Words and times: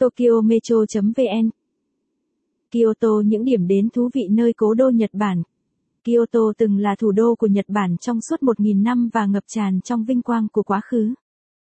Tokyo 0.00 0.40
Metro.vn 0.44 1.50
Kyoto 2.70 3.08
những 3.24 3.44
điểm 3.44 3.66
đến 3.66 3.88
thú 3.90 4.10
vị 4.14 4.28
nơi 4.30 4.52
cố 4.56 4.74
đô 4.74 4.90
Nhật 4.90 5.10
Bản. 5.12 5.42
Kyoto 6.04 6.40
từng 6.58 6.78
là 6.78 6.94
thủ 6.98 7.12
đô 7.12 7.34
của 7.34 7.46
Nhật 7.46 7.64
Bản 7.68 7.96
trong 7.96 8.20
suốt 8.20 8.42
1.000 8.42 8.82
năm 8.82 9.08
và 9.12 9.26
ngập 9.26 9.44
tràn 9.46 9.80
trong 9.80 10.04
vinh 10.04 10.22
quang 10.22 10.48
của 10.52 10.62
quá 10.62 10.80
khứ. 10.84 11.14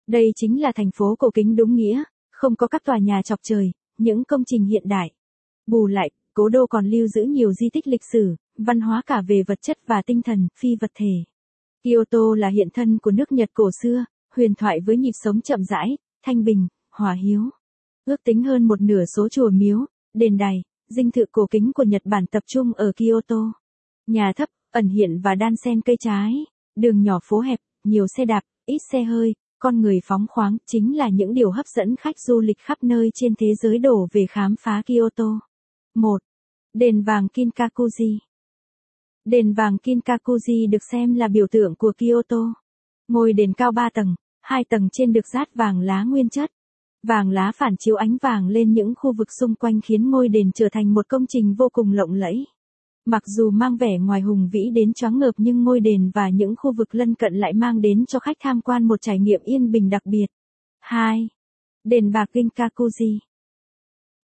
Đây 0.07 0.31
chính 0.35 0.61
là 0.61 0.71
thành 0.75 0.89
phố 0.95 1.15
cổ 1.19 1.29
kính 1.33 1.55
đúng 1.55 1.75
nghĩa, 1.75 2.03
không 2.31 2.55
có 2.55 2.67
các 2.67 2.83
tòa 2.85 2.97
nhà 2.97 3.21
chọc 3.21 3.39
trời, 3.43 3.71
những 3.97 4.23
công 4.23 4.43
trình 4.45 4.65
hiện 4.65 4.83
đại. 4.85 5.11
Bù 5.67 5.87
lại, 5.87 6.09
cố 6.33 6.49
đô 6.49 6.67
còn 6.67 6.85
lưu 6.85 7.07
giữ 7.07 7.23
nhiều 7.23 7.53
di 7.53 7.69
tích 7.73 7.87
lịch 7.87 8.03
sử, 8.13 8.35
văn 8.57 8.81
hóa 8.81 9.01
cả 9.05 9.21
về 9.27 9.43
vật 9.47 9.59
chất 9.61 9.77
và 9.87 10.01
tinh 10.05 10.21
thần, 10.21 10.47
phi 10.59 10.69
vật 10.81 10.91
thể. 10.95 11.13
Kyoto 11.83 12.35
là 12.37 12.47
hiện 12.47 12.67
thân 12.73 12.97
của 12.97 13.11
nước 13.11 13.31
Nhật 13.31 13.49
cổ 13.53 13.69
xưa, 13.83 14.05
huyền 14.35 14.53
thoại 14.55 14.79
với 14.85 14.97
nhịp 14.97 15.13
sống 15.23 15.41
chậm 15.41 15.63
rãi, 15.63 15.97
thanh 16.25 16.43
bình, 16.43 16.67
hòa 16.91 17.13
hiếu. 17.13 17.41
Ước 18.09 18.23
tính 18.23 18.43
hơn 18.43 18.67
một 18.67 18.81
nửa 18.81 19.05
số 19.05 19.29
chùa 19.29 19.49
miếu, 19.49 19.85
đền 20.13 20.37
đài, 20.37 20.61
dinh 20.89 21.11
thự 21.11 21.25
cổ 21.31 21.47
kính 21.51 21.71
của 21.73 21.83
Nhật 21.83 22.01
Bản 22.05 22.25
tập 22.25 22.43
trung 22.47 22.73
ở 22.73 22.91
Kyoto. 22.95 23.53
Nhà 24.07 24.31
thấp, 24.35 24.49
ẩn 24.71 24.87
hiện 24.87 25.21
và 25.23 25.35
đan 25.35 25.55
xen 25.55 25.81
cây 25.81 25.95
trái, 25.99 26.33
đường 26.75 27.03
nhỏ 27.03 27.19
phố 27.23 27.39
hẹp, 27.39 27.59
nhiều 27.83 28.07
xe 28.07 28.25
đạp, 28.25 28.41
ít 28.65 28.77
xe 28.91 29.03
hơi, 29.03 29.35
con 29.59 29.81
người 29.81 29.99
phóng 30.03 30.25
khoáng 30.29 30.57
chính 30.65 30.97
là 30.97 31.09
những 31.09 31.33
điều 31.33 31.51
hấp 31.51 31.65
dẫn 31.67 31.95
khách 31.95 32.19
du 32.19 32.39
lịch 32.39 32.57
khắp 32.59 32.77
nơi 32.83 33.09
trên 33.13 33.33
thế 33.35 33.55
giới 33.55 33.79
đổ 33.79 34.07
về 34.11 34.25
khám 34.29 34.55
phá 34.59 34.81
Kyoto. 34.85 35.39
1. 35.95 36.21
Đền 36.73 37.01
vàng 37.01 37.27
Kinkakuji 37.33 38.17
Đền 39.25 39.53
vàng 39.53 39.77
Kinkakuji 39.83 40.69
được 40.69 40.83
xem 40.91 41.13
là 41.13 41.27
biểu 41.27 41.47
tượng 41.51 41.75
của 41.75 41.93
Kyoto. 41.97 42.53
Ngôi 43.07 43.33
đền 43.33 43.53
cao 43.53 43.71
3 43.71 43.89
tầng, 43.93 44.15
hai 44.41 44.63
tầng 44.69 44.89
trên 44.91 45.13
được 45.13 45.27
dát 45.33 45.55
vàng 45.55 45.79
lá 45.79 46.03
nguyên 46.03 46.29
chất. 46.29 46.51
Vàng 47.03 47.29
lá 47.29 47.51
phản 47.55 47.77
chiếu 47.77 47.95
ánh 47.95 48.17
vàng 48.21 48.47
lên 48.47 48.73
những 48.73 48.93
khu 48.97 49.13
vực 49.13 49.27
xung 49.39 49.55
quanh 49.55 49.81
khiến 49.81 50.11
ngôi 50.11 50.29
đền 50.29 50.51
trở 50.51 50.69
thành 50.71 50.93
một 50.93 51.07
công 51.07 51.25
trình 51.27 51.53
vô 51.53 51.69
cùng 51.69 51.91
lộng 51.91 52.13
lẫy. 52.13 52.45
Mặc 53.05 53.23
dù 53.25 53.49
mang 53.49 53.77
vẻ 53.77 53.97
ngoài 53.97 54.21
hùng 54.21 54.49
vĩ 54.51 54.69
đến 54.73 54.93
choáng 54.93 55.19
ngợp 55.19 55.31
nhưng 55.37 55.63
ngôi 55.63 55.79
đền 55.79 56.11
và 56.13 56.29
những 56.29 56.55
khu 56.57 56.73
vực 56.73 56.95
lân 56.95 57.15
cận 57.15 57.33
lại 57.33 57.53
mang 57.53 57.81
đến 57.81 58.05
cho 58.05 58.19
khách 58.19 58.37
tham 58.39 58.61
quan 58.61 58.83
một 58.83 59.01
trải 59.01 59.19
nghiệm 59.19 59.41
yên 59.43 59.71
bình 59.71 59.89
đặc 59.89 60.05
biệt. 60.05 60.25
2. 60.79 61.27
Đền 61.83 62.11
bạc 62.11 62.29
Kinkakuji 62.33 63.17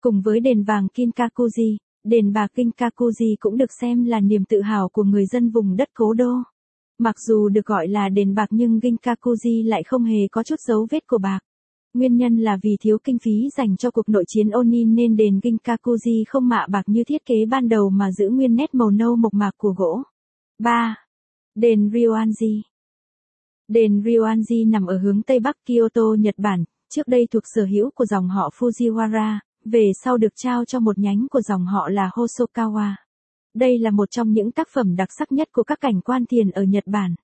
Cùng 0.02 0.22
với 0.22 0.40
đền 0.40 0.64
vàng 0.64 0.88
Kinkakuji, 0.94 1.78
đền 2.04 2.34
bạc 2.34 2.48
Kinkakuji 2.56 3.36
cũng 3.40 3.58
được 3.58 3.72
xem 3.82 4.06
là 4.06 4.20
niềm 4.20 4.46
tự 4.46 4.62
hào 4.62 4.90
của 4.90 5.04
người 5.04 5.26
dân 5.26 5.50
vùng 5.50 5.76
đất 5.76 5.90
cố 5.94 6.14
đô. 6.14 6.34
Mặc 6.98 7.16
dù 7.20 7.50
được 7.50 7.66
gọi 7.66 7.88
là 7.88 8.10
đền 8.10 8.36
bạc 8.36 8.48
nhưng 8.50 8.80
Ginkakuji 8.80 9.68
lại 9.68 9.84
không 9.84 10.04
hề 10.04 10.28
có 10.32 10.44
chút 10.44 10.60
dấu 10.68 10.88
vết 10.92 11.08
của 11.08 11.18
bạc. 11.18 11.40
Nguyên 11.96 12.18
nhân 12.18 12.38
là 12.38 12.58
vì 12.64 12.78
thiếu 12.82 12.98
kinh 13.04 13.20
phí 13.20 13.50
dành 13.58 13.78
cho 13.78 13.92
cuộc 13.92 14.10
nội 14.10 14.24
chiến 14.28 14.50
Onin 14.50 14.96
nên 14.96 15.16
đền 15.16 15.40
Ginkakuji 15.40 16.24
không 16.28 16.48
mạ 16.48 16.66
bạc 16.70 16.84
như 16.86 17.04
thiết 17.04 17.26
kế 17.26 17.46
ban 17.46 17.70
đầu 17.70 17.90
mà 17.90 18.12
giữ 18.12 18.30
nguyên 18.30 18.56
nét 18.56 18.76
màu 18.76 18.92
nâu 18.92 19.16
mộc 19.16 19.34
mạc 19.34 19.52
của 19.58 19.74
gỗ. 19.78 20.04
3. 20.60 20.96
Đền 21.56 21.90
Ryoanji 21.90 22.62
Đền 23.68 24.02
Ryoanji 24.02 24.70
nằm 24.70 24.86
ở 24.86 24.98
hướng 24.98 25.22
Tây 25.22 25.40
Bắc 25.40 25.56
Kyoto, 25.66 26.02
Nhật 26.20 26.36
Bản, 26.38 26.64
trước 26.90 27.08
đây 27.08 27.28
thuộc 27.32 27.44
sở 27.56 27.66
hữu 27.66 27.90
của 27.96 28.06
dòng 28.06 28.30
họ 28.30 28.50
Fujiwara, 28.58 29.38
về 29.66 29.92
sau 30.04 30.18
được 30.18 30.34
trao 30.36 30.66
cho 30.66 30.80
một 30.80 30.98
nhánh 30.98 31.28
của 31.32 31.42
dòng 31.42 31.66
họ 31.66 31.90
là 31.90 32.10
Hosokawa. 32.14 32.92
Đây 33.54 33.80
là 33.80 33.92
một 33.92 34.12
trong 34.12 34.32
những 34.32 34.52
tác 34.52 34.68
phẩm 34.74 34.96
đặc 34.96 35.10
sắc 35.18 35.32
nhất 35.32 35.50
của 35.52 35.64
các 35.64 35.80
cảnh 35.82 36.02
quan 36.02 36.26
thiền 36.26 36.52
ở 36.52 36.64
Nhật 36.64 36.84
Bản. 36.88 37.16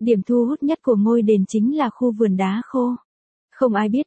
Điểm 0.00 0.22
thu 0.22 0.46
hút 0.48 0.62
nhất 0.62 0.78
của 0.82 0.96
ngôi 0.96 1.22
đền 1.22 1.44
chính 1.48 1.76
là 1.76 1.90
khu 1.90 2.12
vườn 2.12 2.36
đá 2.36 2.62
khô. 2.64 2.94
Không 3.50 3.74
ai 3.74 3.88
biết. 3.88 4.06